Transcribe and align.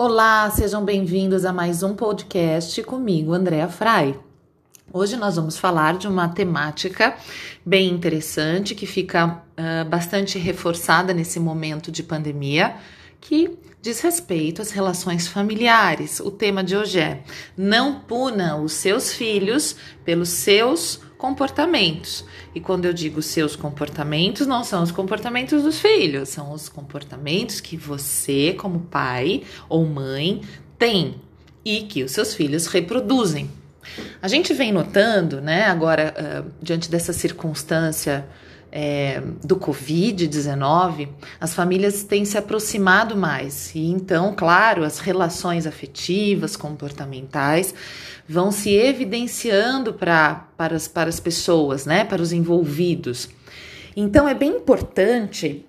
Olá, 0.00 0.48
sejam 0.50 0.84
bem-vindos 0.84 1.44
a 1.44 1.52
mais 1.52 1.82
um 1.82 1.92
podcast 1.92 2.80
comigo, 2.84 3.32
Andréa 3.32 3.66
Frei. 3.66 4.16
Hoje 4.92 5.16
nós 5.16 5.34
vamos 5.34 5.58
falar 5.58 5.98
de 5.98 6.06
uma 6.06 6.28
temática 6.28 7.16
bem 7.66 7.90
interessante 7.94 8.76
que 8.76 8.86
fica 8.86 9.26
uh, 9.26 9.88
bastante 9.88 10.38
reforçada 10.38 11.12
nesse 11.12 11.40
momento 11.40 11.90
de 11.90 12.04
pandemia, 12.04 12.76
que 13.20 13.58
diz 13.82 14.00
respeito 14.00 14.62
às 14.62 14.70
relações 14.70 15.26
familiares. 15.26 16.20
O 16.20 16.30
tema 16.30 16.62
de 16.62 16.76
hoje 16.76 17.00
é: 17.00 17.24
não 17.56 17.98
puna 17.98 18.56
os 18.56 18.74
seus 18.74 19.12
filhos 19.12 19.74
pelos 20.04 20.28
seus 20.28 21.00
comportamentos. 21.18 22.24
E 22.54 22.60
quando 22.60 22.84
eu 22.84 22.92
digo 22.92 23.20
seus 23.20 23.56
comportamentos, 23.56 24.46
não 24.46 24.62
são 24.62 24.82
os 24.82 24.92
comportamentos 24.92 25.64
dos 25.64 25.80
filhos, 25.80 26.28
são 26.28 26.52
os 26.52 26.68
comportamentos 26.68 27.60
que 27.60 27.76
você, 27.76 28.54
como 28.56 28.80
pai 28.80 29.42
ou 29.68 29.84
mãe, 29.84 30.40
tem 30.78 31.16
e 31.64 31.82
que 31.82 32.04
os 32.04 32.12
seus 32.12 32.32
filhos 32.32 32.68
reproduzem. 32.68 33.50
A 34.22 34.28
gente 34.28 34.54
vem 34.54 34.72
notando, 34.72 35.40
né, 35.40 35.64
agora, 35.64 36.14
uh, 36.16 36.52
diante 36.62 36.90
dessa 36.90 37.12
circunstância 37.12 38.26
é, 38.70 39.22
do 39.42 39.56
Covid-19, 39.56 41.08
as 41.40 41.54
famílias 41.54 42.02
têm 42.04 42.24
se 42.24 42.36
aproximado 42.36 43.16
mais 43.16 43.74
e 43.74 43.86
então, 43.86 44.34
claro, 44.36 44.84
as 44.84 44.98
relações 44.98 45.66
afetivas, 45.66 46.56
comportamentais 46.56 47.74
vão 48.28 48.50
se 48.50 48.74
evidenciando 48.74 49.94
pra, 49.94 50.48
para, 50.56 50.76
as, 50.76 50.86
para 50.86 51.08
as 51.08 51.18
pessoas, 51.18 51.86
né, 51.86 52.04
para 52.04 52.20
os 52.20 52.32
envolvidos. 52.32 53.28
Então, 53.96 54.28
é 54.28 54.34
bem 54.34 54.56
importante 54.56 55.64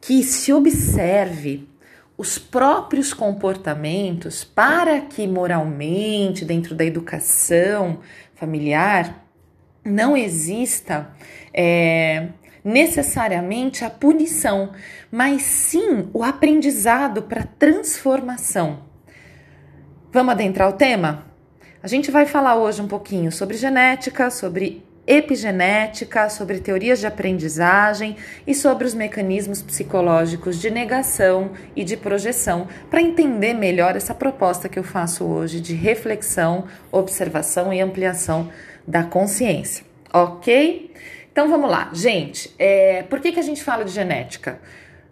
que 0.00 0.22
se 0.22 0.52
observe 0.52 1.66
os 2.18 2.38
próprios 2.38 3.14
comportamentos 3.14 4.44
para 4.44 5.00
que 5.00 5.26
moralmente, 5.26 6.44
dentro 6.44 6.74
da 6.74 6.84
educação 6.84 8.00
familiar, 8.34 9.24
não 9.84 10.16
exista 10.16 11.10
é, 11.52 12.28
necessariamente 12.64 13.84
a 13.84 13.90
punição, 13.90 14.72
mas 15.10 15.42
sim 15.42 16.08
o 16.12 16.22
aprendizado 16.22 17.22
para 17.22 17.44
transformação. 17.44 18.84
Vamos 20.12 20.32
adentrar 20.32 20.68
o 20.68 20.74
tema? 20.74 21.26
A 21.82 21.88
gente 21.88 22.10
vai 22.10 22.26
falar 22.26 22.56
hoje 22.56 22.80
um 22.80 22.86
pouquinho 22.86 23.32
sobre 23.32 23.56
genética, 23.56 24.30
sobre 24.30 24.84
epigenética, 25.06 26.28
sobre 26.28 26.60
teorias 26.60 27.00
de 27.00 27.06
aprendizagem 27.06 28.16
e 28.46 28.54
sobre 28.54 28.86
os 28.86 28.94
mecanismos 28.94 29.60
psicológicos 29.60 30.60
de 30.60 30.70
negação 30.70 31.50
e 31.74 31.82
de 31.82 31.96
projeção, 31.96 32.68
para 32.88 33.02
entender 33.02 33.54
melhor 33.54 33.96
essa 33.96 34.14
proposta 34.14 34.68
que 34.68 34.78
eu 34.78 34.84
faço 34.84 35.24
hoje 35.24 35.60
de 35.60 35.74
reflexão, 35.74 36.66
observação 36.92 37.72
e 37.72 37.80
ampliação 37.80 38.48
da 38.86 39.02
consciência, 39.02 39.84
ok? 40.12 40.91
Então 41.32 41.48
vamos 41.48 41.70
lá, 41.70 41.90
gente. 41.94 42.54
É, 42.58 43.02
por 43.04 43.18
que, 43.18 43.32
que 43.32 43.40
a 43.40 43.42
gente 43.42 43.64
fala 43.64 43.86
de 43.86 43.90
genética? 43.90 44.60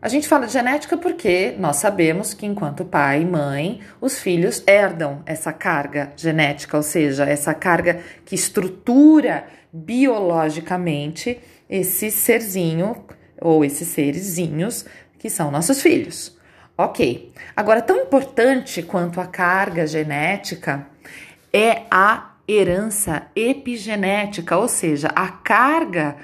A 0.02 0.08
gente 0.08 0.28
fala 0.28 0.46
de 0.46 0.52
genética 0.52 0.96
porque 0.98 1.54
nós 1.58 1.76
sabemos 1.76 2.34
que, 2.34 2.44
enquanto 2.44 2.84
pai 2.84 3.22
e 3.22 3.24
mãe, 3.24 3.80
os 4.00 4.18
filhos 4.20 4.62
herdam 4.66 5.22
essa 5.24 5.50
carga 5.50 6.12
genética, 6.16 6.76
ou 6.76 6.82
seja, 6.82 7.24
essa 7.24 7.54
carga 7.54 8.00
que 8.24 8.34
estrutura 8.34 9.44
biologicamente 9.72 11.40
esse 11.68 12.10
serzinho 12.10 13.04
ou 13.40 13.64
esses 13.64 13.88
seresinhos 13.88 14.84
que 15.18 15.30
são 15.30 15.50
nossos 15.50 15.80
filhos. 15.80 16.38
Ok. 16.76 17.32
Agora, 17.56 17.80
tão 17.80 17.98
importante 17.98 18.82
quanto 18.82 19.20
a 19.20 19.26
carga 19.26 19.86
genética 19.86 20.86
é 21.52 21.82
a 21.90 22.29
herança 22.50 23.26
epigenética, 23.36 24.56
ou 24.56 24.66
seja, 24.66 25.08
a 25.14 25.28
carga 25.28 26.16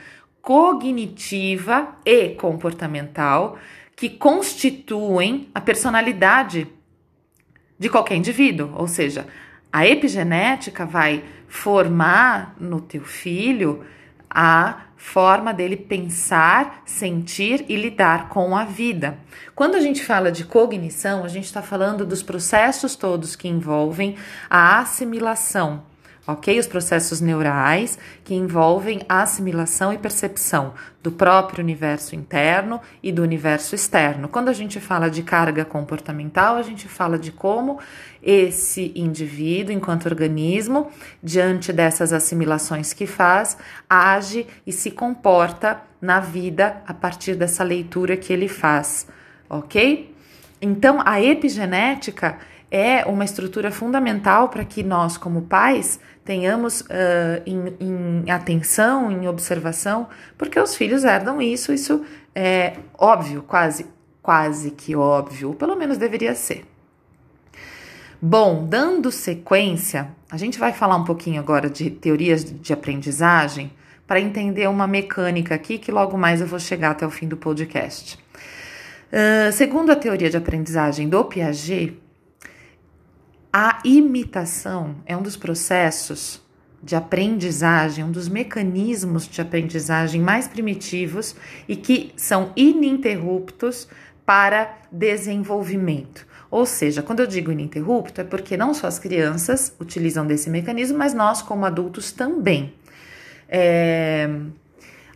cognitiva 0.42 1.96
e 2.04 2.30
comportamental 2.30 3.58
que 3.94 4.10
constituem 4.10 5.48
a 5.54 5.60
personalidade 5.60 6.68
de 7.78 7.88
qualquer 7.88 8.16
indivíduo, 8.16 8.72
ou 8.76 8.88
seja, 8.88 9.26
a 9.72 9.86
epigenética 9.86 10.84
vai 10.84 11.24
formar 11.48 12.56
no 12.58 12.80
teu 12.80 13.02
filho 13.02 13.84
a 14.28 14.82
forma 14.96 15.52
dele 15.54 15.76
pensar, 15.76 16.82
sentir 16.84 17.64
e 17.68 17.76
lidar 17.76 18.28
com 18.28 18.56
a 18.56 18.64
vida. 18.64 19.18
Quando 19.54 19.76
a 19.76 19.80
gente 19.80 20.04
fala 20.04 20.32
de 20.32 20.44
cognição, 20.44 21.24
a 21.24 21.28
gente 21.28 21.44
está 21.44 21.62
falando 21.62 22.04
dos 22.04 22.22
processos 22.22 22.96
todos 22.96 23.36
que 23.36 23.48
envolvem 23.48 24.16
a 24.50 24.78
assimilação 24.78 25.84
ok? 26.26 26.58
Os 26.58 26.66
processos 26.66 27.20
neurais 27.20 27.98
que 28.24 28.34
envolvem 28.34 29.02
a 29.08 29.22
assimilação 29.22 29.92
e 29.92 29.98
percepção 29.98 30.74
do 31.02 31.12
próprio 31.12 31.62
universo 31.62 32.16
interno 32.16 32.80
e 33.02 33.12
do 33.12 33.22
universo 33.22 33.74
externo. 33.74 34.28
Quando 34.28 34.48
a 34.48 34.52
gente 34.52 34.80
fala 34.80 35.08
de 35.08 35.22
carga 35.22 35.64
comportamental, 35.64 36.56
a 36.56 36.62
gente 36.62 36.88
fala 36.88 37.18
de 37.18 37.30
como 37.30 37.78
esse 38.22 38.92
indivíduo, 38.96 39.72
enquanto 39.72 40.06
organismo, 40.06 40.90
diante 41.22 41.72
dessas 41.72 42.12
assimilações 42.12 42.92
que 42.92 43.06
faz, 43.06 43.56
age 43.88 44.46
e 44.66 44.72
se 44.72 44.90
comporta 44.90 45.80
na 46.00 46.18
vida 46.18 46.82
a 46.86 46.92
partir 46.92 47.36
dessa 47.36 47.62
leitura 47.62 48.16
que 48.16 48.32
ele 48.32 48.48
faz, 48.48 49.06
ok? 49.48 50.14
Então, 50.60 51.00
a 51.04 51.22
epigenética 51.22 52.38
é 52.76 53.06
uma 53.06 53.24
estrutura 53.24 53.70
fundamental 53.70 54.50
para 54.50 54.62
que 54.62 54.82
nós, 54.82 55.16
como 55.16 55.42
pais, 55.42 55.98
tenhamos 56.22 56.82
uh, 56.82 57.42
em, 57.46 57.74
em, 57.80 58.30
atenção, 58.30 59.10
em 59.10 59.26
observação, 59.26 60.08
porque 60.36 60.60
os 60.60 60.76
filhos 60.76 61.02
herdam 61.02 61.40
isso, 61.40 61.72
isso 61.72 62.04
é 62.34 62.74
óbvio, 62.98 63.42
quase, 63.42 63.86
quase 64.20 64.72
que 64.72 64.94
óbvio, 64.94 65.54
pelo 65.54 65.74
menos 65.74 65.96
deveria 65.96 66.34
ser. 66.34 66.66
Bom, 68.20 68.66
dando 68.66 69.10
sequência, 69.10 70.08
a 70.30 70.36
gente 70.36 70.58
vai 70.58 70.72
falar 70.72 70.96
um 70.96 71.04
pouquinho 71.04 71.40
agora 71.40 71.70
de 71.70 71.90
teorias 71.90 72.44
de 72.44 72.72
aprendizagem 72.74 73.72
para 74.06 74.20
entender 74.20 74.68
uma 74.68 74.86
mecânica 74.86 75.54
aqui 75.54 75.78
que 75.78 75.90
logo 75.90 76.18
mais 76.18 76.42
eu 76.42 76.46
vou 76.46 76.58
chegar 76.58 76.90
até 76.90 77.06
o 77.06 77.10
fim 77.10 77.26
do 77.26 77.38
podcast. 77.38 78.18
Uh, 79.10 79.50
segundo 79.52 79.90
a 79.90 79.96
teoria 79.96 80.28
de 80.28 80.36
aprendizagem 80.36 81.08
do 81.08 81.24
Piaget, 81.24 82.05
a 83.58 83.78
imitação 83.86 84.96
é 85.06 85.16
um 85.16 85.22
dos 85.22 85.34
processos 85.34 86.42
de 86.82 86.94
aprendizagem, 86.94 88.04
um 88.04 88.10
dos 88.10 88.28
mecanismos 88.28 89.26
de 89.26 89.40
aprendizagem 89.40 90.20
mais 90.20 90.46
primitivos 90.46 91.34
e 91.66 91.74
que 91.74 92.12
são 92.18 92.52
ininterruptos 92.54 93.88
para 94.26 94.76
desenvolvimento. 94.92 96.26
Ou 96.50 96.66
seja, 96.66 97.02
quando 97.02 97.20
eu 97.20 97.26
digo 97.26 97.50
ininterrupto, 97.50 98.20
é 98.20 98.24
porque 98.24 98.58
não 98.58 98.74
só 98.74 98.88
as 98.88 98.98
crianças 98.98 99.74
utilizam 99.80 100.26
desse 100.26 100.50
mecanismo, 100.50 100.98
mas 100.98 101.14
nós, 101.14 101.40
como 101.40 101.64
adultos, 101.64 102.12
também. 102.12 102.74
É... 103.48 104.28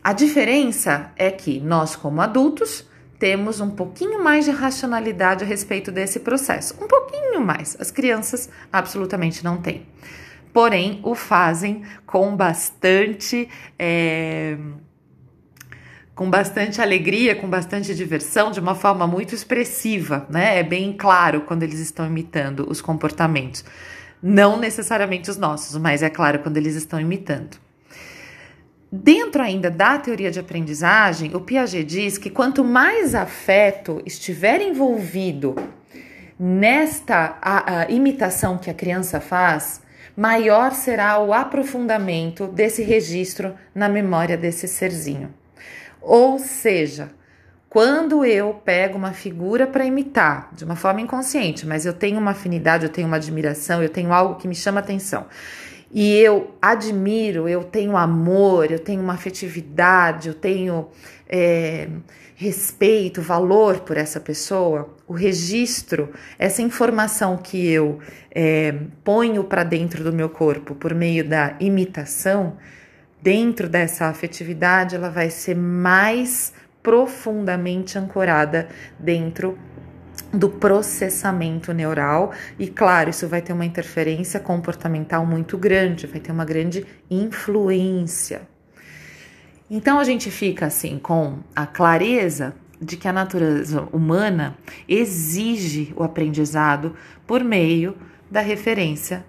A 0.03 0.15
diferença 0.15 1.12
é 1.15 1.31
que 1.31 1.61
nós, 1.61 1.95
como 1.95 2.23
adultos, 2.23 2.89
temos 3.20 3.60
um 3.60 3.70
pouquinho 3.70 4.25
mais 4.25 4.47
de 4.47 4.50
racionalidade 4.50 5.44
a 5.44 5.47
respeito 5.47 5.92
desse 5.92 6.20
processo. 6.20 6.75
Um 6.82 6.88
pouquinho 6.88 7.41
mais. 7.42 7.76
As 7.78 7.91
crianças 7.91 8.48
absolutamente 8.72 9.44
não 9.44 9.58
têm. 9.58 9.86
Porém, 10.54 11.00
o 11.04 11.14
fazem 11.14 11.82
com 12.06 12.34
bastante. 12.34 13.47
É, 13.78 14.56
com 16.14 16.31
bastante 16.31 16.81
alegria, 16.82 17.36
com 17.36 17.48
bastante 17.48 17.94
diversão, 17.94 18.50
de 18.50 18.58
uma 18.58 18.75
forma 18.75 19.06
muito 19.06 19.34
expressiva, 19.34 20.26
né? 20.28 20.58
É 20.58 20.62
bem 20.62 20.92
claro 20.92 21.42
quando 21.42 21.62
eles 21.62 21.78
estão 21.78 22.06
imitando 22.06 22.66
os 22.69 22.81
comportamentos. 22.81 23.64
Não 24.23 24.58
necessariamente 24.58 25.31
os 25.31 25.37
nossos, 25.37 25.76
mas 25.76 26.02
é 26.02 26.11
claro 26.11 26.40
quando 26.40 26.56
eles 26.56 26.75
estão 26.75 27.00
imitando. 27.00 27.56
Dentro 28.92 29.40
ainda 29.40 29.70
da 29.70 29.98
teoria 29.98 30.32
de 30.32 30.40
aprendizagem, 30.40 31.37
o 31.37 31.40
Piaget 31.40 31.84
diz 31.84 32.19
que 32.19 32.28
quanto 32.28 32.64
mais 32.64 33.14
afeto 33.14 34.02
estiver 34.04 34.60
envolvido 34.60 35.54
nesta 36.37 37.38
a, 37.40 37.82
a 37.82 37.90
imitação 37.90 38.58
que 38.58 38.69
a 38.69 38.75
criança 38.75 39.20
faz, 39.20 39.81
maior 40.16 40.72
será 40.72 41.20
o 41.20 41.32
aprofundamento 41.32 42.48
desse 42.48 42.82
registro 42.82 43.54
na 43.72 43.88
memória 43.88 44.37
desse 44.37 44.66
serzinho. 44.66 45.32
Ou 46.02 46.40
seja, 46.40 47.12
quando 47.69 48.25
eu 48.25 48.54
pego 48.64 48.98
uma 48.98 49.12
figura 49.12 49.69
para 49.69 49.84
imitar 49.84 50.50
de 50.52 50.64
uma 50.64 50.75
forma 50.75 51.00
inconsciente, 51.00 51.64
mas 51.64 51.87
eu 51.87 51.92
tenho 51.92 52.19
uma 52.19 52.32
afinidade, 52.32 52.87
eu 52.87 52.90
tenho 52.90 53.06
uma 53.06 53.19
admiração, 53.19 53.81
eu 53.81 53.88
tenho 53.88 54.12
algo 54.12 54.34
que 54.34 54.48
me 54.48 54.54
chama 54.56 54.81
atenção 54.81 55.26
e 55.92 56.14
eu 56.16 56.54
admiro, 56.62 57.48
eu 57.48 57.64
tenho 57.64 57.96
amor, 57.96 58.70
eu 58.70 58.78
tenho 58.78 59.02
uma 59.02 59.14
afetividade, 59.14 60.28
eu 60.28 60.34
tenho 60.34 60.88
é, 61.28 61.88
respeito, 62.37 63.20
valor 63.20 63.81
por 63.81 63.96
essa 63.96 64.20
pessoa, 64.20 64.96
o 65.06 65.12
registro, 65.12 66.10
essa 66.38 66.62
informação 66.62 67.37
que 67.37 67.69
eu 67.69 67.98
é, 68.31 68.72
ponho 69.02 69.42
para 69.44 69.64
dentro 69.64 70.04
do 70.04 70.12
meu 70.12 70.28
corpo 70.28 70.75
por 70.76 70.94
meio 70.94 71.28
da 71.28 71.56
imitação, 71.58 72.56
dentro 73.20 73.69
dessa 73.69 74.06
afetividade, 74.06 74.94
ela 74.94 75.10
vai 75.10 75.28
ser 75.28 75.56
mais 75.56 76.54
profundamente 76.82 77.98
ancorada 77.98 78.69
dentro 78.98 79.58
do 80.32 80.49
processamento 80.49 81.72
neural 81.72 82.32
e 82.58 82.69
claro, 82.69 83.11
isso 83.11 83.28
vai 83.28 83.43
ter 83.43 83.52
uma 83.52 83.64
interferência 83.64 84.40
comportamental 84.40 85.25
muito 85.26 85.56
grande, 85.58 86.06
vai 86.06 86.20
ter 86.20 86.32
uma 86.32 86.44
grande 86.44 86.87
influência. 87.11 88.43
Então 89.70 89.99
a 89.99 90.05
gente 90.05 90.31
fica 90.31 90.67
assim 90.67 90.99
com 90.99 91.38
a 91.55 91.67
clareza 91.67 92.55
de 92.81 92.96
que 92.96 93.06
a 93.06 93.12
natureza 93.12 93.87
humana 93.93 94.56
exige 94.88 95.93
o 95.96 96.02
aprendizado 96.02 96.96
por 97.26 97.44
meio 97.44 97.96
da 98.31 98.40
referência 98.40 99.25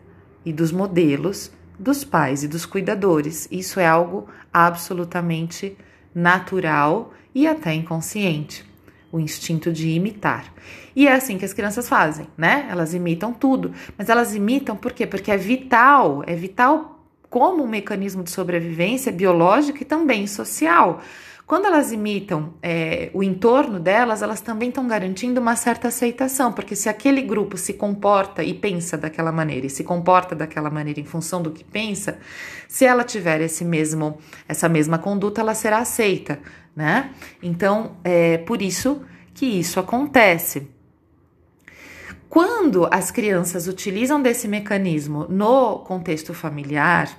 e 0.45 0.53
dos 0.53 0.71
modelos 0.71 1.51
dos 1.77 2.03
pais 2.03 2.43
e 2.43 2.47
dos 2.47 2.65
cuidadores. 2.65 3.47
Isso 3.51 3.79
é 3.79 3.85
algo 3.85 4.27
absolutamente 4.53 5.77
natural 6.13 7.13
e 7.35 7.47
até 7.47 7.73
inconsciente 7.73 8.70
o 9.11 9.19
instinto 9.19 9.71
de 9.71 9.89
imitar. 9.89 10.53
E 10.95 11.07
é 11.07 11.13
assim 11.13 11.37
que 11.37 11.45
as 11.45 11.53
crianças 11.53 11.87
fazem, 11.87 12.27
né? 12.37 12.67
Elas 12.69 12.93
imitam 12.93 13.33
tudo, 13.33 13.71
mas 13.97 14.09
elas 14.09 14.35
imitam 14.35 14.75
por 14.75 14.93
quê? 14.93 15.05
Porque 15.05 15.31
é 15.31 15.37
vital, 15.37 16.23
é 16.25 16.35
vital 16.35 16.99
como 17.29 17.63
um 17.63 17.67
mecanismo 17.67 18.23
de 18.23 18.31
sobrevivência 18.31 19.11
biológica 19.11 19.81
e 19.81 19.85
também 19.85 20.27
social. 20.27 21.01
Quando 21.51 21.65
elas 21.65 21.91
imitam 21.91 22.53
é, 22.63 23.09
o 23.13 23.21
entorno 23.21 23.77
delas, 23.77 24.21
elas 24.21 24.39
também 24.39 24.69
estão 24.69 24.87
garantindo 24.87 25.41
uma 25.41 25.57
certa 25.57 25.89
aceitação, 25.89 26.53
porque 26.53 26.77
se 26.77 26.87
aquele 26.87 27.21
grupo 27.21 27.57
se 27.57 27.73
comporta 27.73 28.41
e 28.41 28.53
pensa 28.53 28.97
daquela 28.97 29.33
maneira 29.33 29.65
e 29.65 29.69
se 29.69 29.83
comporta 29.83 30.33
daquela 30.33 30.69
maneira 30.69 31.01
em 31.01 31.03
função 31.03 31.41
do 31.41 31.51
que 31.51 31.61
pensa, 31.61 32.19
se 32.69 32.85
ela 32.85 33.03
tiver 33.03 33.41
esse 33.41 33.65
mesmo, 33.65 34.17
essa 34.47 34.69
mesma 34.69 34.97
conduta, 34.97 35.41
ela 35.41 35.53
será 35.53 35.79
aceita 35.79 36.39
né? 36.75 37.11
Então, 37.41 37.97
é 38.03 38.37
por 38.37 38.61
isso 38.61 39.01
que 39.33 39.45
isso 39.45 39.79
acontece. 39.79 40.67
Quando 42.29 42.87
as 42.89 43.11
crianças 43.11 43.67
utilizam 43.67 44.21
desse 44.21 44.47
mecanismo 44.47 45.25
no 45.29 45.79
contexto 45.79 46.33
familiar, 46.33 47.09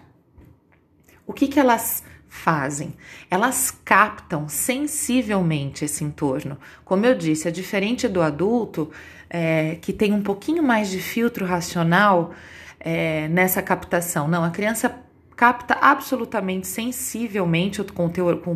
o 1.27 1.33
que, 1.33 1.47
que 1.47 1.61
elas 1.61 2.03
fazem? 2.29 2.95
Elas 3.31 3.71
captam 3.85 4.49
sensivelmente 4.49 5.85
esse 5.85 6.03
entorno. 6.03 6.57
Como 6.83 7.05
eu 7.05 7.15
disse, 7.15 7.47
é 7.47 7.51
diferente 7.51 8.09
do 8.09 8.23
adulto 8.23 8.91
é, 9.29 9.77
que 9.83 9.93
tem 9.93 10.15
um 10.15 10.23
pouquinho 10.23 10.63
mais 10.63 10.91
de 10.91 10.99
filtro 10.99 11.45
racional 11.45 12.33
é, 12.81 13.29
nessa 13.29 13.61
captação. 13.61 14.27
Não, 14.27 14.43
a 14.43 14.51
criança 14.51 14.99
capta 15.43 15.77
absolutamente 15.81 16.69
sensivelmente 16.69 17.81
o, 17.81 17.85
com 17.85 18.09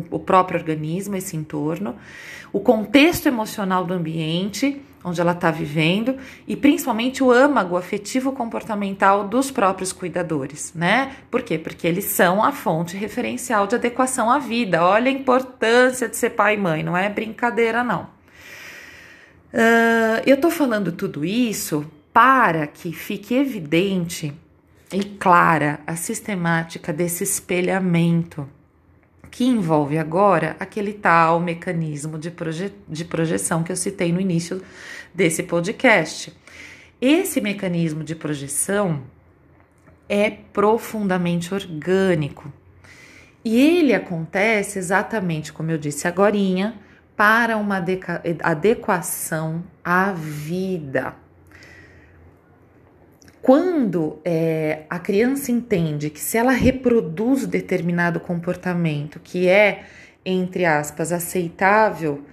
o 0.09 0.19
próprio 0.19 0.57
organismo, 0.57 1.17
esse 1.17 1.35
entorno, 1.35 1.97
o 2.53 2.61
contexto 2.61 3.25
emocional 3.25 3.83
do 3.83 3.93
ambiente 3.93 4.81
onde 5.03 5.19
ela 5.19 5.33
está 5.33 5.51
vivendo 5.51 6.15
e 6.47 6.55
principalmente 6.55 7.21
o 7.21 7.29
âmago 7.29 7.75
afetivo 7.75 8.31
comportamental 8.31 9.27
dos 9.27 9.51
próprios 9.51 9.91
cuidadores, 9.91 10.71
né? 10.73 11.17
Por 11.29 11.41
quê? 11.41 11.57
Porque 11.57 11.85
eles 11.85 12.05
são 12.05 12.41
a 12.41 12.53
fonte 12.53 12.95
referencial 12.95 13.67
de 13.67 13.75
adequação 13.75 14.31
à 14.31 14.39
vida. 14.39 14.81
Olha 14.81 15.09
a 15.09 15.13
importância 15.13 16.07
de 16.07 16.15
ser 16.15 16.29
pai 16.29 16.53
e 16.53 16.57
mãe, 16.57 16.83
não 16.83 16.95
é 16.95 17.09
brincadeira, 17.09 17.83
não. 17.83 18.03
Uh, 19.53 20.23
eu 20.25 20.39
tô 20.39 20.49
falando 20.49 20.93
tudo 20.93 21.25
isso 21.25 21.85
para 22.13 22.65
que 22.65 22.93
fique 22.93 23.35
evidente 23.35 24.33
e 24.91 25.03
clara 25.03 25.79
a 25.85 25.95
sistemática 25.95 26.93
desse 26.93 27.23
espelhamento, 27.23 28.47
que 29.29 29.45
envolve 29.45 29.97
agora 29.97 30.55
aquele 30.59 30.93
tal 30.93 31.39
mecanismo 31.39 32.17
de, 32.17 32.31
proje 32.31 32.73
de 32.87 33.03
projeção 33.03 33.63
que 33.63 33.71
eu 33.71 33.75
citei 33.75 34.11
no 34.11 34.21
início 34.21 34.61
desse 35.13 35.43
podcast. 35.43 36.35
Esse 36.99 37.41
mecanismo 37.41 38.03
de 38.03 38.15
projeção 38.15 39.03
é 40.09 40.29
profundamente 40.29 41.53
orgânico 41.53 42.51
e 43.43 43.59
ele 43.59 43.93
acontece 43.93 44.79
exatamente 44.79 45.53
como 45.53 45.71
eu 45.71 45.77
disse 45.77 46.07
agora, 46.07 46.73
para 47.15 47.57
uma 47.57 47.83
adequação 48.43 49.63
à 49.83 50.11
vida. 50.11 51.26
Quando 53.47 54.19
é, 54.25 54.81
a 54.89 54.99
criança 54.99 55.53
entende 55.53 56.09
que 56.09 56.19
se 56.19 56.37
ela 56.37 56.51
reproduz 56.51 57.47
determinado 57.47 58.19
comportamento 58.19 59.21
que 59.21 59.47
é, 59.47 59.85
entre 60.25 60.65
aspas, 60.65 61.13
aceitável 61.13 62.25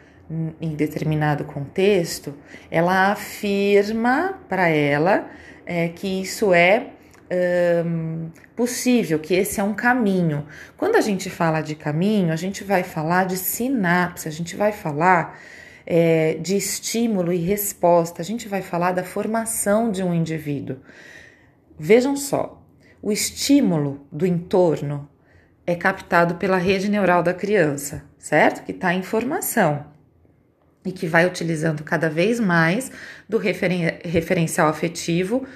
em 0.61 0.75
determinado 0.75 1.45
contexto, 1.45 2.35
ela 2.69 3.13
afirma 3.13 4.41
para 4.49 4.69
ela 4.69 5.31
é, 5.65 5.87
que 5.87 6.21
isso 6.21 6.53
é 6.53 6.89
um, 7.87 8.29
possível, 8.57 9.21
que 9.21 9.35
esse 9.35 9.61
é 9.61 9.63
um 9.63 9.73
caminho. 9.73 10.45
Quando 10.77 10.97
a 10.97 11.01
gente 11.01 11.31
fala 11.31 11.61
de 11.61 11.77
caminho, 11.77 12.33
a 12.33 12.37
gente 12.37 12.65
vai 12.65 12.83
falar 12.83 13.25
de 13.27 13.37
sinapse, 13.37 14.27
a 14.27 14.33
gente 14.33 14.57
vai 14.57 14.73
falar 14.73 15.39
é, 15.87 16.35
de 16.35 16.57
estímulo 16.57 17.33
e 17.33 17.39
resposta, 17.39 18.23
a 18.23 18.25
gente 18.25 18.49
vai 18.49 18.63
falar 18.63 18.93
da 18.93 19.05
formação 19.05 19.91
de 19.91 20.03
um 20.03 20.15
indivíduo. 20.15 20.77
Vejam 21.79 22.17
só, 22.17 22.63
o 23.03 23.13
estímulo 23.13 24.07
do 24.11 24.27
entorno 24.27 25.09
é 25.67 25.75
captado 25.75 26.37
pela 26.37 26.57
rede 26.57 26.89
neural 26.89 27.23
da 27.23 27.35
criança, 27.35 28.05
certo? 28.19 28.65
Que 28.65 28.73
está 28.73 28.95
em 28.95 29.03
formação 29.03 29.87
e 30.85 30.93
que 30.93 31.07
vai 31.07 31.27
utilizando 31.27 31.83
cada 31.83 32.11
vez 32.11 32.39
mais 32.39 32.93
do 33.29 33.39
referen 33.39 33.99
referencial 34.05 34.69
afetivo 34.69 35.47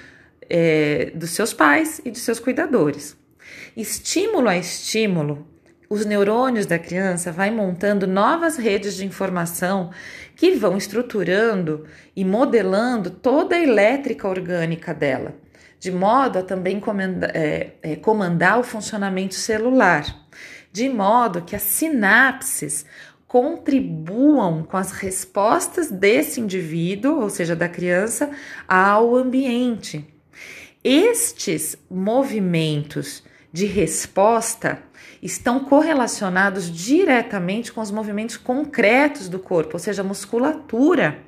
é, 0.49 1.11
dos 1.13 1.29
seus 1.31 1.53
pais 1.53 2.01
e 2.03 2.09
dos 2.09 2.21
seus 2.21 2.39
cuidadores. 2.39 3.15
Estímulo 3.77 4.49
a 4.49 4.57
estímulo, 4.57 5.47
os 5.89 6.05
neurônios 6.05 6.67
da 6.67 6.77
criança 6.77 7.31
vai 7.31 7.49
montando 7.49 8.05
novas 8.05 8.57
redes 8.57 8.95
de 8.95 9.05
informação 9.05 9.89
que 10.35 10.51
vão 10.51 10.77
estruturando 10.77 11.85
e 12.15 12.23
modelando 12.23 13.09
toda 13.09 13.55
a 13.55 13.59
elétrica 13.59 14.27
orgânica 14.27 14.93
dela, 14.93 15.33
de 15.79 15.91
modo 15.91 16.37
a 16.37 16.43
também 16.43 16.79
comandar, 16.79 17.35
é, 17.35 17.73
é, 17.81 17.95
comandar 17.95 18.59
o 18.59 18.63
funcionamento 18.63 19.33
celular, 19.33 20.05
de 20.71 20.87
modo 20.87 21.41
que 21.41 21.55
as 21.55 21.63
sinapses 21.63 22.85
contribuam 23.27 24.63
com 24.63 24.77
as 24.77 24.91
respostas 24.91 25.89
desse 25.89 26.39
indivíduo, 26.39 27.21
ou 27.21 27.29
seja, 27.29 27.55
da 27.55 27.67
criança, 27.67 28.29
ao 28.67 29.15
ambiente. 29.15 30.05
Estes 30.83 31.75
movimentos 31.89 33.23
de 33.51 33.65
resposta 33.65 34.79
estão 35.21 35.59
correlacionados 35.61 36.71
diretamente 36.71 37.71
com 37.71 37.81
os 37.81 37.91
movimentos 37.91 38.37
concretos 38.37 39.27
do 39.27 39.39
corpo, 39.39 39.71
ou 39.73 39.79
seja, 39.79 40.01
a 40.01 40.05
musculatura, 40.05 41.19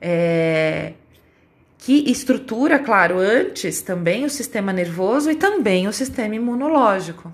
é, 0.00 0.92
que 1.78 2.10
estrutura, 2.10 2.78
claro, 2.78 3.18
antes 3.18 3.82
também 3.82 4.24
o 4.24 4.30
sistema 4.30 4.72
nervoso 4.72 5.30
e 5.30 5.34
também 5.34 5.86
o 5.86 5.92
sistema 5.92 6.34
imunológico. 6.34 7.32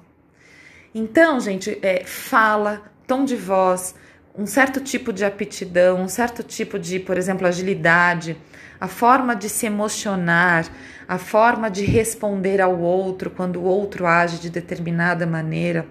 Então, 0.94 1.40
gente, 1.40 1.78
é, 1.82 2.04
fala, 2.04 2.82
tom 3.06 3.24
de 3.24 3.36
voz, 3.36 3.94
um 4.36 4.46
certo 4.46 4.80
tipo 4.80 5.12
de 5.12 5.24
aptidão, 5.24 6.00
um 6.00 6.08
certo 6.08 6.42
tipo 6.42 6.78
de, 6.78 6.98
por 6.98 7.16
exemplo, 7.16 7.46
agilidade, 7.46 8.36
a 8.84 8.86
forma 8.86 9.34
de 9.34 9.48
se 9.48 9.64
emocionar, 9.64 10.70
a 11.08 11.16
forma 11.16 11.70
de 11.70 11.86
responder 11.86 12.60
ao 12.60 12.78
outro 12.78 13.30
quando 13.30 13.56
o 13.56 13.64
outro 13.64 14.06
age 14.06 14.38
de 14.38 14.50
determinada 14.50 15.26
maneira. 15.26 15.86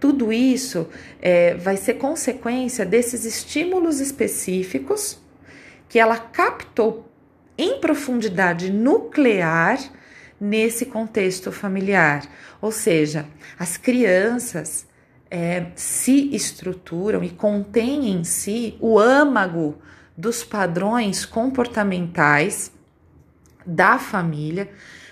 Tudo 0.00 0.32
isso 0.32 0.88
é, 1.20 1.52
vai 1.56 1.76
ser 1.76 1.94
consequência 1.94 2.86
desses 2.86 3.26
estímulos 3.26 4.00
específicos 4.00 5.18
que 5.86 5.98
ela 5.98 6.16
captou 6.16 7.12
em 7.58 7.78
profundidade 7.78 8.72
nuclear 8.72 9.78
nesse 10.40 10.86
contexto 10.86 11.52
familiar. 11.52 12.22
Ou 12.62 12.72
seja, 12.72 13.26
as 13.58 13.76
crianças 13.76 14.86
é, 15.30 15.66
se 15.76 16.34
estruturam 16.34 17.22
e 17.22 17.28
contêm 17.28 18.08
em 18.08 18.24
si 18.24 18.78
o 18.80 18.98
âmago 18.98 19.76
dos 20.20 20.44
padrões 20.44 21.24
comportamentais 21.24 22.70
da 23.64 23.98
família, 23.98 24.70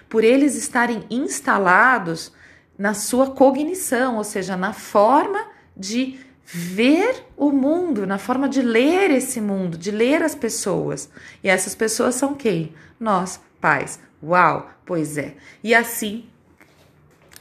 por 0.08 0.22
eles 0.22 0.54
estarem 0.54 1.04
instalados 1.10 2.32
na 2.76 2.94
sua 2.94 3.30
cognição, 3.30 4.16
ou 4.16 4.24
seja, 4.24 4.56
na 4.56 4.72
forma 4.72 5.46
de 5.76 6.20
ver 6.44 7.24
o 7.36 7.50
mundo, 7.50 8.06
na 8.06 8.18
forma 8.18 8.48
de 8.48 8.62
ler 8.62 9.10
esse 9.10 9.40
mundo, 9.40 9.76
de 9.76 9.90
ler 9.90 10.22
as 10.22 10.34
pessoas. 10.34 11.10
E 11.42 11.48
essas 11.48 11.74
pessoas 11.74 12.14
são 12.14 12.34
quem? 12.34 12.72
Nós, 12.98 13.40
pais. 13.60 14.00
Uau, 14.22 14.70
pois 14.86 15.18
é. 15.18 15.34
E 15.62 15.74
assim, 15.74 16.24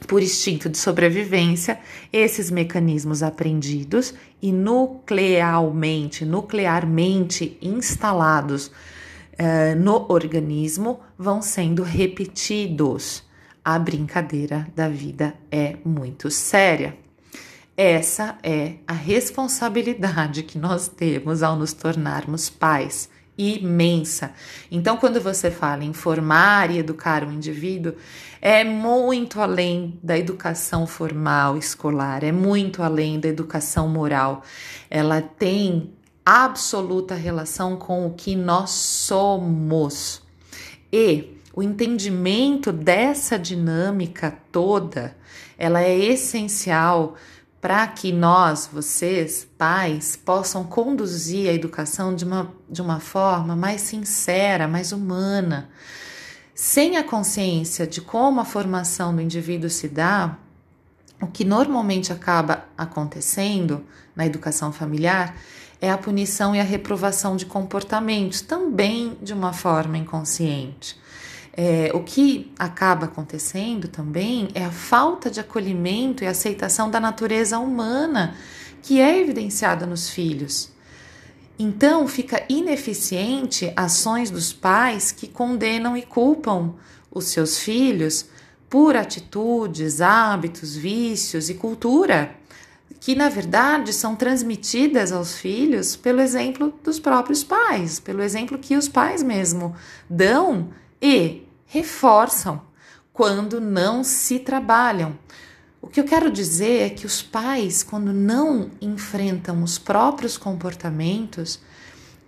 por 0.06 0.22
instinto 0.22 0.68
de 0.68 0.78
sobrevivência, 0.78 1.80
esses 2.12 2.50
mecanismos 2.50 3.22
aprendidos 3.22 4.14
e 4.40 4.52
nuclearmente, 4.52 6.24
nuclearmente 6.24 7.58
instalados 7.60 8.66
uh, 8.68 9.76
no 9.76 10.06
organismo 10.10 11.00
vão 11.18 11.42
sendo 11.42 11.82
repetidos. 11.82 13.26
A 13.64 13.78
brincadeira 13.78 14.66
da 14.74 14.88
vida 14.88 15.34
é 15.50 15.76
muito 15.84 16.30
séria. 16.30 16.96
Essa 17.76 18.38
é 18.42 18.74
a 18.86 18.92
responsabilidade 18.92 20.42
que 20.42 20.58
nós 20.58 20.88
temos 20.88 21.42
ao 21.42 21.54
nos 21.54 21.72
tornarmos 21.72 22.48
pais 22.48 23.08
imensa. 23.38 24.32
Então, 24.70 24.96
quando 24.96 25.20
você 25.20 25.50
fala 25.50 25.84
em 25.84 25.92
formar 25.92 26.70
e 26.70 26.78
educar 26.78 27.22
um 27.22 27.32
indivíduo, 27.32 27.94
é 28.42 28.64
muito 28.64 29.40
além 29.40 29.98
da 30.02 30.18
educação 30.18 30.86
formal 30.86 31.56
escolar, 31.56 32.24
é 32.24 32.32
muito 32.32 32.82
além 32.82 33.20
da 33.20 33.28
educação 33.28 33.88
moral. 33.88 34.42
Ela 34.90 35.22
tem 35.22 35.92
absoluta 36.26 37.14
relação 37.14 37.76
com 37.76 38.06
o 38.06 38.14
que 38.14 38.34
nós 38.34 38.70
somos. 38.70 40.20
E 40.92 41.38
o 41.54 41.62
entendimento 41.62 42.72
dessa 42.72 43.38
dinâmica 43.38 44.36
toda, 44.52 45.16
ela 45.56 45.82
é 45.82 45.96
essencial 45.96 47.14
para 47.60 47.86
que 47.88 48.12
nós, 48.12 48.68
vocês, 48.72 49.46
pais, 49.58 50.16
possam 50.16 50.62
conduzir 50.64 51.50
a 51.50 51.52
educação 51.52 52.14
de 52.14 52.24
uma, 52.24 52.52
de 52.70 52.80
uma 52.80 53.00
forma 53.00 53.56
mais 53.56 53.80
sincera, 53.80 54.68
mais 54.68 54.92
humana. 54.92 55.68
Sem 56.54 56.96
a 56.96 57.04
consciência 57.04 57.86
de 57.86 58.00
como 58.00 58.40
a 58.40 58.44
formação 58.44 59.14
do 59.14 59.20
indivíduo 59.20 59.68
se 59.68 59.88
dá, 59.88 60.36
o 61.20 61.26
que 61.26 61.44
normalmente 61.44 62.12
acaba 62.12 62.64
acontecendo 62.76 63.84
na 64.14 64.24
educação 64.24 64.72
familiar 64.72 65.36
é 65.80 65.90
a 65.90 65.98
punição 65.98 66.54
e 66.54 66.60
a 66.60 66.64
reprovação 66.64 67.36
de 67.36 67.46
comportamentos, 67.46 68.40
também 68.40 69.16
de 69.22 69.32
uma 69.32 69.52
forma 69.52 69.98
inconsciente. 69.98 70.96
É, 71.60 71.90
o 71.92 72.04
que 72.04 72.52
acaba 72.56 73.06
acontecendo 73.06 73.88
também 73.88 74.46
é 74.54 74.64
a 74.64 74.70
falta 74.70 75.28
de 75.28 75.40
acolhimento 75.40 76.22
e 76.22 76.26
aceitação 76.28 76.88
da 76.88 77.00
natureza 77.00 77.58
humana 77.58 78.36
que 78.80 79.00
é 79.00 79.18
evidenciada 79.18 79.84
nos 79.84 80.08
filhos. 80.08 80.70
Então, 81.58 82.06
fica 82.06 82.44
ineficiente 82.48 83.72
ações 83.74 84.30
dos 84.30 84.52
pais 84.52 85.10
que 85.10 85.26
condenam 85.26 85.96
e 85.96 86.02
culpam 86.02 86.74
os 87.10 87.24
seus 87.24 87.58
filhos 87.58 88.26
por 88.70 88.94
atitudes, 88.94 90.00
hábitos, 90.00 90.76
vícios 90.76 91.50
e 91.50 91.54
cultura 91.54 92.36
que 93.00 93.16
na 93.16 93.28
verdade 93.28 93.92
são 93.92 94.14
transmitidas 94.14 95.10
aos 95.10 95.36
filhos 95.36 95.96
pelo 95.96 96.20
exemplo 96.20 96.72
dos 96.84 97.00
próprios 97.00 97.42
pais, 97.42 97.98
pelo 97.98 98.22
exemplo 98.22 98.58
que 98.58 98.76
os 98.76 98.88
pais 98.88 99.24
mesmo 99.24 99.74
dão 100.08 100.68
e 101.02 101.47
reforçam 101.68 102.62
quando 103.12 103.60
não 103.60 104.02
se 104.02 104.38
trabalham. 104.38 105.16
O 105.80 105.86
que 105.86 106.00
eu 106.00 106.04
quero 106.04 106.30
dizer 106.30 106.82
é 106.82 106.90
que 106.90 107.06
os 107.06 107.22
pais, 107.22 107.82
quando 107.82 108.12
não 108.12 108.70
enfrentam 108.80 109.62
os 109.62 109.78
próprios 109.78 110.36
comportamentos, 110.36 111.60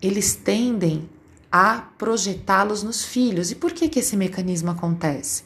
eles 0.00 0.35
tendem 0.35 1.09
a 1.50 1.78
projetá-los 1.99 2.82
nos 2.82 3.04
filhos. 3.04 3.50
E 3.50 3.56
por 3.56 3.73
que, 3.73 3.88
que 3.88 3.99
esse 3.99 4.16
mecanismo 4.16 4.70
acontece? 4.70 5.42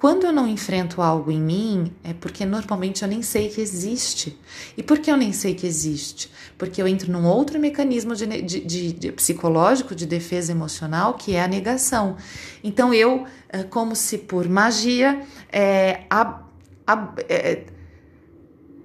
Quando 0.00 0.24
eu 0.24 0.32
não 0.32 0.48
enfrento 0.48 1.02
algo 1.02 1.30
em 1.30 1.38
mim, 1.38 1.92
é 2.02 2.14
porque 2.14 2.46
normalmente 2.46 3.02
eu 3.02 3.08
nem 3.08 3.20
sei 3.20 3.50
que 3.50 3.60
existe. 3.60 4.34
E 4.74 4.82
por 4.82 4.98
que 4.98 5.12
eu 5.12 5.16
nem 5.16 5.30
sei 5.30 5.54
que 5.54 5.66
existe? 5.66 6.32
Porque 6.56 6.80
eu 6.80 6.88
entro 6.88 7.12
num 7.12 7.26
outro 7.26 7.60
mecanismo 7.60 8.16
de, 8.16 8.26
de, 8.26 8.60
de, 8.60 8.92
de 8.94 9.12
psicológico 9.12 9.94
de 9.94 10.06
defesa 10.06 10.52
emocional, 10.52 11.12
que 11.12 11.34
é 11.34 11.42
a 11.42 11.46
negação. 11.46 12.16
Então 12.64 12.94
eu, 12.94 13.26
é, 13.50 13.62
como 13.62 13.94
se 13.94 14.16
por 14.16 14.48
magia, 14.48 15.20
é, 15.52 16.04
a, 16.08 16.44
a, 16.86 17.14
é, 17.28 17.64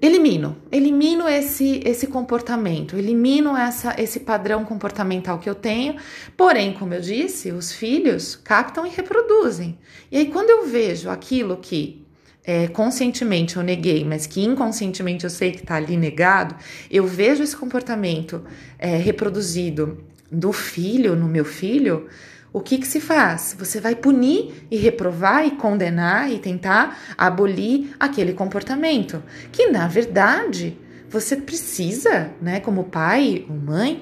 elimino, 0.06 0.58
elimino 0.72 1.28
esse 1.28 1.82
esse 1.86 2.08
comportamento, 2.08 2.98
elimino 2.98 3.56
essa 3.56 3.96
esse 3.98 4.20
padrão 4.20 4.64
comportamental 4.64 5.40
que 5.40 5.50
eu 5.50 5.56
tenho. 5.56 5.96
Porém, 6.36 6.74
como 6.74 6.94
eu 6.94 7.02
disse, 7.02 7.52
os 7.52 7.72
filhos 7.72 8.36
captam 8.36 8.86
e 8.86 8.90
reproduzem. 8.90 9.78
E 10.12 10.18
aí 10.18 10.26
quando 10.28 10.50
eu 10.50 10.68
vejo 10.68 11.10
aquilo 11.10 11.58
que 11.58 12.06
é, 12.44 12.68
conscientemente 12.68 13.58
eu 13.58 13.64
neguei, 13.64 14.04
mas 14.06 14.28
que 14.28 14.44
inconscientemente 14.44 15.24
eu 15.24 15.30
sei 15.30 15.52
que 15.52 15.62
está 15.62 15.76
ali 15.76 15.98
negado, 15.98 16.56
eu 16.92 17.06
vejo 17.08 17.42
esse 17.42 17.58
comportamento 17.58 18.44
é, 18.78 18.98
reproduzido 18.98 20.04
do 20.32 20.52
filho 20.52 21.16
no 21.16 21.28
meu 21.28 21.46
filho 21.46 22.08
o 22.56 22.62
que, 22.62 22.78
que 22.78 22.88
se 22.88 23.02
faz? 23.02 23.54
Você 23.60 23.82
vai 23.82 23.96
punir 23.96 24.66
e 24.72 24.78
reprovar 24.78 25.46
e 25.46 25.52
condenar 25.52 26.32
e 26.32 26.40
tentar 26.40 26.98
abolir 27.18 27.94
aquele 28.00 28.32
comportamento, 28.32 29.22
que 29.52 29.68
na 29.68 29.90
verdade 29.90 30.78
você 31.10 31.36
precisa, 31.36 32.32
né, 32.42 32.62
como 32.62 32.86
pai 32.86 33.46
ou 33.50 33.58
mãe, 33.58 34.02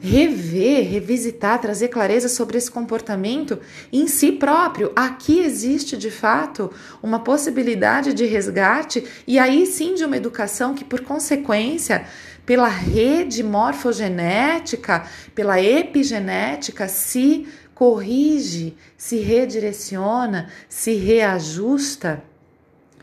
rever, 0.00 0.88
revisitar, 0.88 1.60
trazer 1.60 1.88
clareza 1.88 2.28
sobre 2.28 2.56
esse 2.56 2.70
comportamento 2.70 3.58
em 3.92 4.06
si 4.06 4.30
próprio. 4.30 4.92
Aqui 4.94 5.40
existe 5.40 5.96
de 5.96 6.08
fato 6.12 6.70
uma 7.02 7.18
possibilidade 7.18 8.14
de 8.14 8.24
resgate 8.26 9.04
e 9.26 9.40
aí 9.40 9.66
sim 9.66 9.96
de 9.96 10.04
uma 10.04 10.16
educação 10.16 10.72
que, 10.72 10.84
por 10.84 11.00
consequência, 11.00 12.06
pela 12.46 12.68
rede 12.68 13.42
morfogenética, 13.42 15.04
pela 15.34 15.60
epigenética, 15.60 16.86
se 16.86 17.46
corrige, 17.78 18.76
se 18.96 19.20
redireciona, 19.20 20.50
se 20.68 20.94
reajusta. 20.94 22.20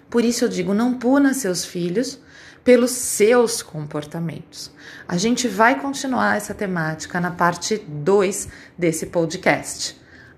Por 0.09 0.25
isso 0.25 0.43
eu 0.43 0.49
digo: 0.49 0.73
não 0.73 0.95
puna 0.95 1.33
seus 1.33 1.63
filhos 1.63 2.19
pelos 2.61 2.91
seus 2.91 3.61
comportamentos. 3.61 4.69
A 5.07 5.15
gente 5.15 5.47
vai 5.47 5.79
continuar 5.79 6.35
essa 6.35 6.53
temática 6.53 7.21
na 7.21 7.31
parte 7.31 7.77
2 7.77 8.49
desse 8.77 9.05
podcast. 9.05 9.97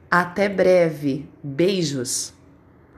Até 0.09 0.47
breve. 0.47 1.27
Beijos. 1.41 2.36